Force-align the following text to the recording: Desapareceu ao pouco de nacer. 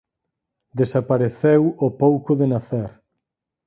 Desapareceu 0.77 1.61
ao 1.81 1.89
pouco 2.01 2.31
de 2.39 2.45
nacer. 2.53 2.89